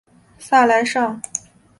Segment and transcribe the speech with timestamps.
[0.39, 1.21] 萨莱尚。